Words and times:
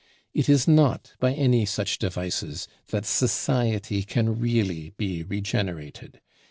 It 0.33 0.49
is 0.49 0.67
not 0.67 1.13
by 1.19 1.31
any 1.35 1.63
such 1.63 1.99
devices 1.99 2.67
that 2.87 3.05
society 3.05 4.01
can 4.01 4.39
really 4.39 4.93
be 4.97 5.21
regenerated. 5.21 6.19